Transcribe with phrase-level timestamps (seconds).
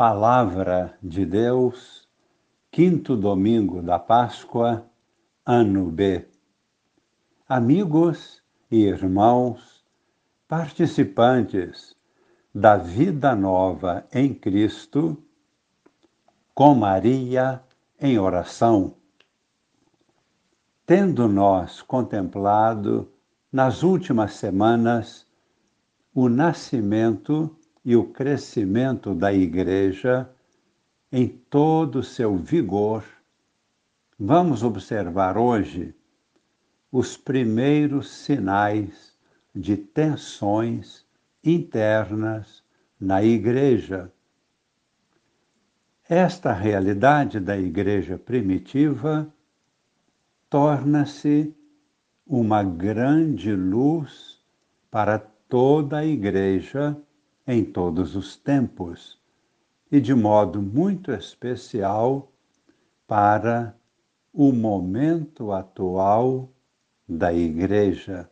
[0.00, 2.08] Palavra de Deus,
[2.70, 4.86] quinto domingo da Páscoa,
[5.44, 6.26] ano B.
[7.46, 9.84] Amigos e irmãos,
[10.48, 11.94] participantes
[12.54, 15.22] da vida nova em Cristo,
[16.54, 17.62] com Maria
[18.00, 18.94] em oração.
[20.86, 23.12] Tendo nós contemplado
[23.52, 25.26] nas últimas semanas
[26.14, 27.54] o nascimento
[27.84, 30.30] e o crescimento da Igreja
[31.10, 33.04] em todo o seu vigor,
[34.18, 35.94] vamos observar hoje
[36.92, 39.16] os primeiros sinais
[39.54, 41.04] de tensões
[41.42, 42.62] internas
[43.00, 44.12] na Igreja.
[46.08, 49.32] Esta realidade da Igreja primitiva
[50.48, 51.54] torna-se
[52.26, 54.40] uma grande luz
[54.90, 56.96] para toda a Igreja
[57.46, 59.20] em todos os tempos
[59.90, 62.32] e de modo muito especial
[63.06, 63.76] para
[64.32, 66.48] o momento atual
[67.08, 68.30] da Igreja.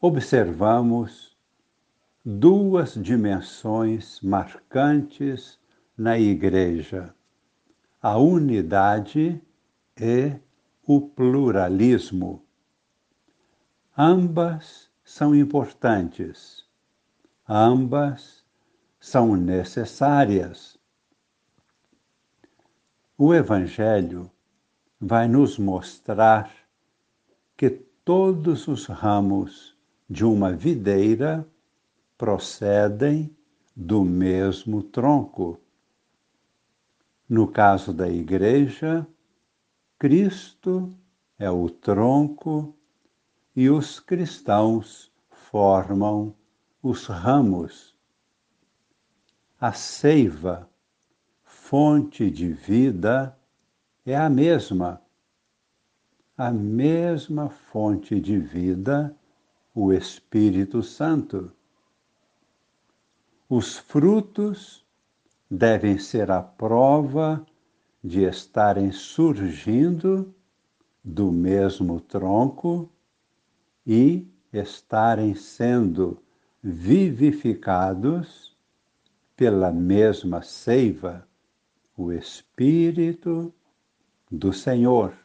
[0.00, 1.36] Observamos
[2.24, 5.60] duas dimensões marcantes
[5.96, 7.14] na Igreja:
[8.02, 9.40] a unidade
[9.96, 10.32] e
[10.84, 12.44] o pluralismo.
[13.96, 16.65] Ambas são importantes
[17.48, 18.44] Ambas
[18.98, 20.76] são necessárias.
[23.16, 24.28] O Evangelho
[25.00, 26.52] vai nos mostrar
[27.56, 29.78] que todos os ramos
[30.10, 31.46] de uma videira
[32.18, 33.30] procedem
[33.76, 35.60] do mesmo tronco.
[37.28, 39.06] No caso da Igreja,
[40.00, 40.92] Cristo
[41.38, 42.74] é o tronco
[43.54, 46.34] e os cristãos formam
[46.82, 47.94] os ramos.
[49.60, 50.68] A seiva,
[51.42, 53.36] fonte de vida,
[54.04, 55.00] é a mesma.
[56.36, 59.16] A mesma fonte de vida,
[59.74, 61.50] o Espírito Santo.
[63.48, 64.84] Os frutos
[65.50, 67.44] devem ser a prova
[68.02, 70.34] de estarem surgindo
[71.02, 72.90] do mesmo tronco
[73.86, 76.20] e estarem sendo
[76.68, 78.52] vivificados
[79.36, 81.24] pela mesma seiva,
[81.96, 83.54] o Espírito
[84.28, 85.16] do Senhor.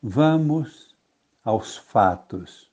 [0.00, 0.96] Vamos
[1.42, 2.70] aos fatos.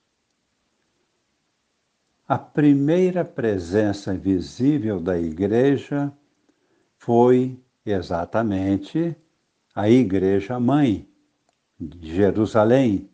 [2.28, 6.12] A primeira presença visível da Igreja
[6.98, 9.16] foi exatamente
[9.74, 11.08] a Igreja Mãe
[11.80, 13.10] de Jerusalém,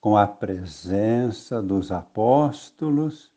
[0.00, 3.32] com a presença dos apóstolos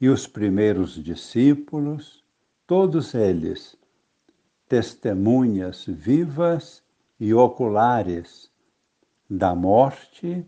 [0.00, 2.24] e os primeiros discípulos,
[2.66, 3.76] todos eles
[4.68, 6.82] testemunhas vivas
[7.20, 8.50] e oculares
[9.28, 10.46] da morte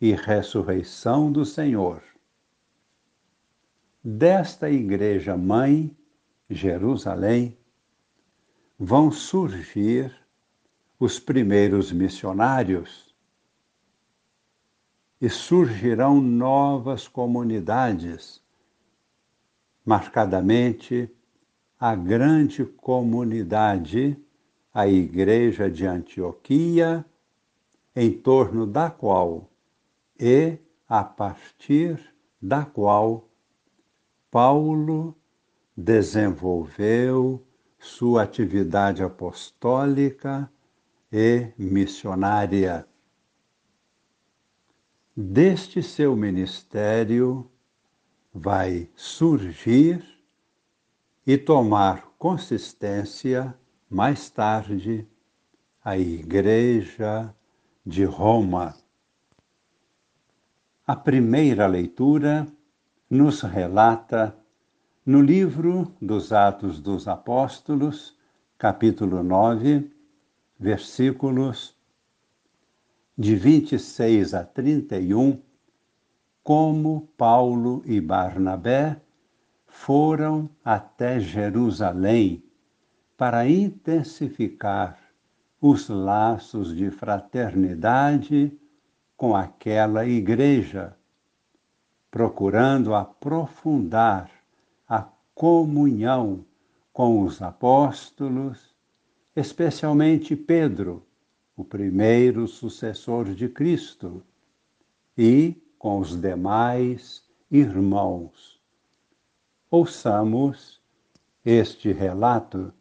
[0.00, 2.02] e ressurreição do Senhor.
[4.02, 5.94] Desta Igreja Mãe,
[6.48, 7.56] Jerusalém,
[8.78, 10.10] vão surgir
[10.98, 13.09] os primeiros missionários
[15.20, 18.42] e surgirão novas comunidades,
[19.84, 21.10] marcadamente
[21.78, 24.18] a grande comunidade,
[24.72, 27.04] a Igreja de Antioquia,
[27.94, 29.50] em torno da qual
[30.18, 30.58] e
[30.88, 31.98] a partir
[32.40, 33.28] da qual
[34.30, 35.16] Paulo
[35.76, 37.44] desenvolveu
[37.78, 40.50] sua atividade apostólica
[41.10, 42.86] e missionária.
[45.16, 47.50] Deste seu ministério
[48.32, 50.04] vai surgir
[51.26, 53.52] e tomar consistência
[53.88, 55.04] mais tarde
[55.84, 57.34] a Igreja
[57.84, 58.76] de Roma.
[60.86, 62.46] A primeira leitura
[63.10, 64.36] nos relata
[65.04, 68.16] no livro dos Atos dos Apóstolos,
[68.56, 69.90] capítulo 9,
[70.56, 71.76] versículos
[73.16, 75.40] de 26 a 31,
[76.42, 79.00] como Paulo e Barnabé
[79.66, 82.42] foram até Jerusalém
[83.16, 84.98] para intensificar
[85.60, 88.52] os laços de fraternidade
[89.16, 90.96] com aquela igreja,
[92.10, 94.30] procurando aprofundar
[94.88, 96.44] a comunhão
[96.92, 98.74] com os apóstolos,
[99.36, 101.06] especialmente Pedro
[101.60, 104.22] o primeiro sucessor de Cristo,
[105.16, 108.58] e com os demais irmãos.
[109.70, 110.80] Ouçamos
[111.44, 112.72] este relato.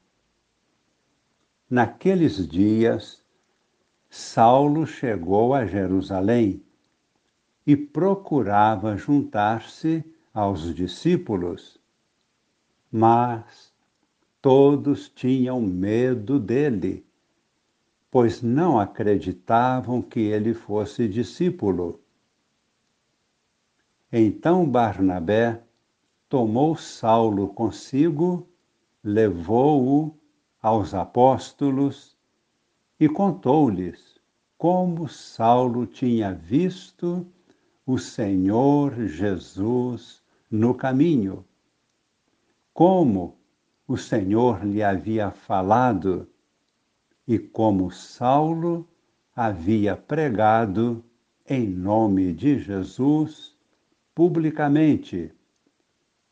[1.70, 3.22] Naqueles dias,
[4.10, 6.64] Saulo chegou a Jerusalém
[7.68, 11.78] e procurava juntar-se aos discípulos,
[12.90, 13.74] mas
[14.42, 17.06] todos tinham medo dele,
[18.12, 22.00] pois não acreditavam que ele fosse discípulo.
[24.12, 25.62] Então Barnabé
[26.28, 28.48] tomou Saulo consigo,
[29.04, 30.18] levou-o
[30.62, 32.18] aos apóstolos
[33.00, 34.20] e contou-lhes
[34.58, 37.26] como Saulo tinha visto
[37.86, 40.22] o Senhor Jesus
[40.52, 41.46] no caminho,
[42.74, 43.38] como
[43.88, 46.28] o Senhor lhe havia falado
[47.30, 48.90] e como Saulo
[49.36, 51.06] havia pregado
[51.48, 53.56] em nome de Jesus
[54.16, 55.32] publicamente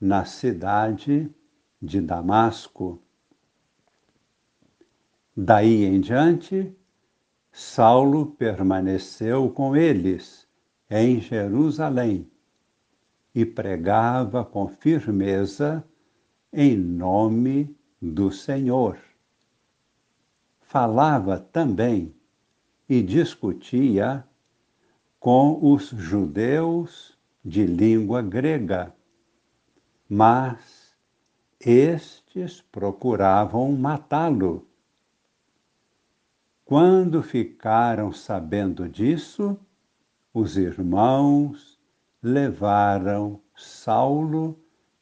[0.01, 1.29] na cidade
[1.79, 2.99] de Damasco.
[5.35, 6.75] Daí em diante,
[7.51, 10.47] Saulo permaneceu com eles
[10.89, 12.27] em Jerusalém
[13.35, 15.87] e pregava com firmeza
[16.51, 19.06] em nome do Senhor.
[20.77, 22.13] Falava também
[22.87, 24.23] e discutia
[25.19, 28.93] com os judeus de língua grega
[30.07, 30.95] mas
[31.59, 34.67] estes procuravam matá-lo.
[36.63, 39.59] Quando ficaram sabendo disso,
[40.31, 41.81] os irmãos
[42.21, 44.55] levaram Saulo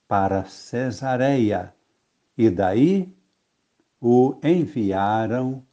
[0.07, 1.75] para Cesareia
[2.37, 3.14] e daí
[3.99, 5.65] o enviaram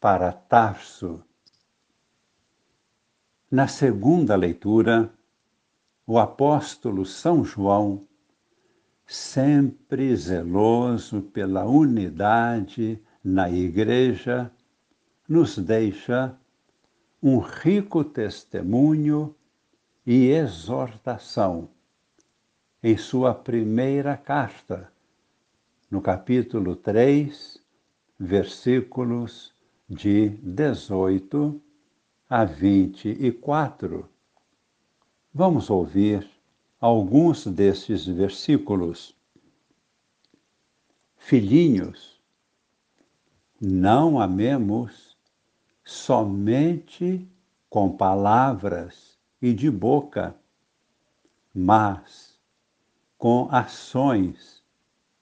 [0.00, 1.22] para Tarso.
[3.50, 5.12] Na segunda leitura,
[6.06, 8.06] o apóstolo São João
[9.08, 14.52] sempre zeloso pela unidade na Igreja,
[15.26, 16.36] nos deixa
[17.22, 19.34] um rico testemunho
[20.06, 21.70] e exortação
[22.82, 24.92] em sua primeira carta,
[25.90, 27.62] no capítulo 3,
[28.18, 29.54] versículos
[29.88, 31.60] de 18
[32.28, 34.08] a 24.
[35.32, 36.28] Vamos ouvir
[36.78, 39.16] alguns destes versículos.
[41.16, 42.20] Filhinhos,
[43.60, 45.16] não amemos
[45.84, 47.26] somente
[47.70, 50.34] com palavras e de boca,
[51.54, 52.38] mas
[53.16, 54.57] com ações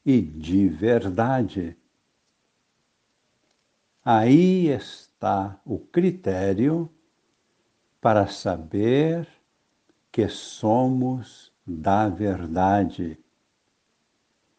[0.07, 1.77] e de verdade.
[4.05, 6.89] Aí está o critério
[8.01, 9.27] para saber
[10.13, 13.19] que somos da verdade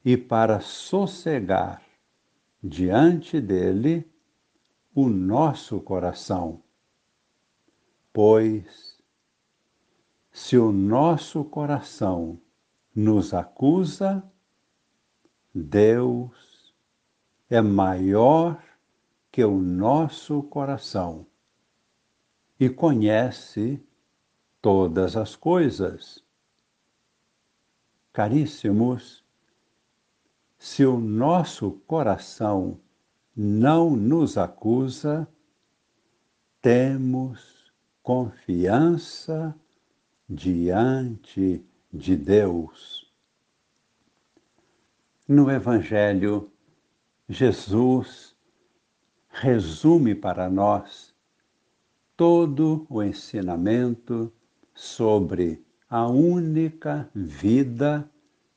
[0.03, 1.81] e para sossegar
[2.61, 4.05] diante dele
[4.93, 6.61] o nosso coração.
[8.11, 9.01] Pois,
[10.29, 12.37] se o nosso coração
[12.93, 14.21] nos acusa,
[15.63, 16.73] Deus
[17.49, 18.63] é maior
[19.31, 21.25] que o nosso coração
[22.59, 23.83] e conhece
[24.61, 26.23] todas as coisas.
[28.13, 29.23] Caríssimos,
[30.57, 32.79] se o nosso coração
[33.35, 35.27] não nos acusa,
[36.61, 37.71] temos
[38.01, 39.55] confiança
[40.27, 43.06] diante de Deus.
[45.29, 46.49] No Evangelho,
[47.27, 48.33] Jesus
[49.27, 51.13] resume para nós
[52.15, 54.31] todo o ensinamento
[54.73, 58.09] sobre a única vida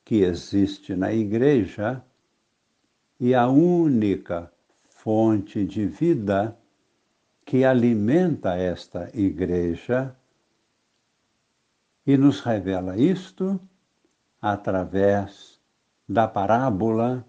[0.05, 2.05] que existe na Igreja
[3.19, 4.53] e a única
[4.89, 6.57] fonte de vida
[7.45, 10.17] que alimenta esta Igreja
[12.07, 13.61] e nos revela isto
[14.41, 15.50] através
[16.11, 17.25] da parábola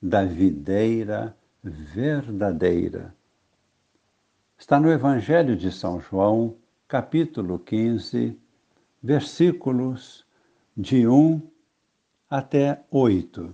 [0.00, 3.12] da videira verdadeira.
[4.56, 6.56] Está no Evangelho de São João,
[6.86, 8.38] capítulo 15,
[9.02, 10.24] versículos
[10.76, 11.42] de 1
[12.30, 13.52] até 8.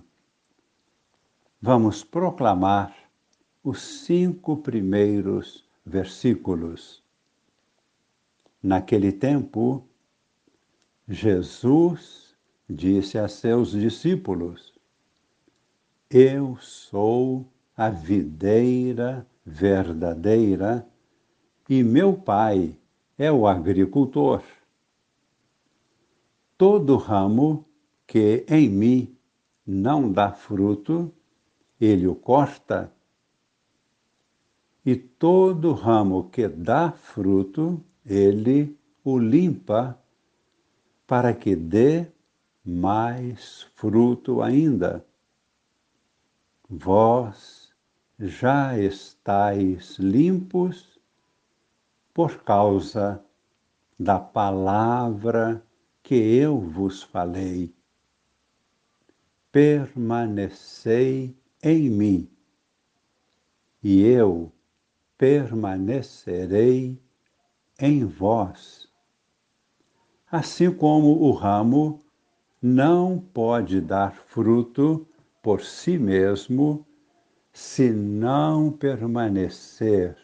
[1.59, 2.95] Vamos proclamar
[3.63, 7.03] os cinco primeiros versículos.
[8.61, 9.83] Naquele tempo,
[11.07, 12.30] Jesus
[12.73, 14.73] disse a seus discípulos:
[16.09, 20.87] Eu sou a videira verdadeira
[21.69, 22.77] e meu Pai
[23.17, 24.41] é o agricultor.
[26.57, 27.65] Todo ramo
[28.07, 29.17] que em mim
[29.65, 31.11] não dá fruto,
[31.79, 32.91] ele o corta.
[34.85, 39.97] E todo ramo que dá fruto, ele o limpa,
[41.05, 42.07] para que dê
[42.63, 45.05] mais fruto ainda.
[46.69, 47.73] Vós
[48.19, 50.99] já estáis limpos
[52.13, 53.23] por causa
[53.99, 55.63] da palavra
[56.03, 57.73] que eu vos falei.
[59.51, 62.29] Permanecei em mim,
[63.83, 64.51] e eu
[65.17, 67.01] permanecerei
[67.79, 68.87] em vós.
[70.31, 72.00] Assim como o ramo
[72.61, 75.07] não pode dar fruto
[75.41, 76.85] por si mesmo
[77.51, 80.15] se não permanecer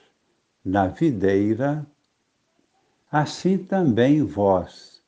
[0.63, 1.83] na videira,
[3.11, 5.01] assim também vós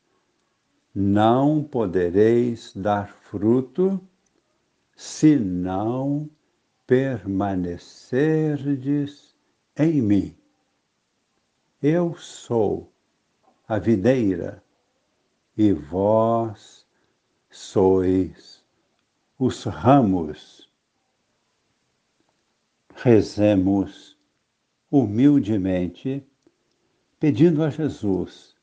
[0.95, 4.01] não podereis dar fruto
[4.95, 6.27] se não
[6.87, 9.35] permanecerdes
[9.77, 10.35] em mim.
[11.81, 12.91] Eu sou
[13.67, 14.63] a videira
[15.55, 16.78] e vós
[17.49, 18.63] sois
[19.37, 20.69] os ramos.
[22.95, 24.17] Rezemos
[24.91, 26.23] humildemente,
[27.19, 28.55] pedindo a Jesus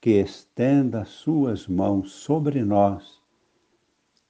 [0.00, 3.20] que estenda suas mãos sobre nós,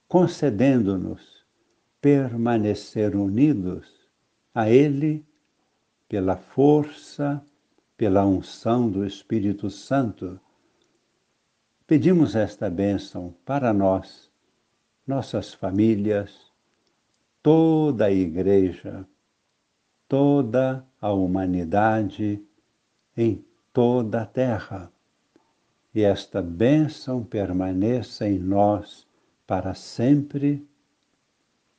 [0.07, 1.45] concedendo-nos
[2.01, 4.07] permanecer unidos
[4.53, 5.25] a Ele
[6.07, 7.43] pela força,
[7.97, 10.39] pela unção do Espírito Santo.
[11.87, 14.29] Pedimos esta bênção para nós,
[15.07, 16.51] nossas famílias,
[17.41, 19.07] toda a Igreja,
[20.05, 22.43] toda a humanidade
[23.15, 23.41] em
[23.71, 24.91] toda a terra.
[25.95, 29.07] E esta bênção permaneça em nós
[29.47, 30.67] para sempre,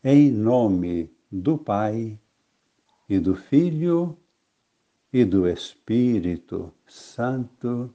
[0.03, 2.19] em nome do Pai
[3.07, 4.17] e do Filho
[5.13, 7.93] e do Espírito Santo.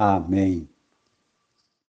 [0.00, 0.66] Amém.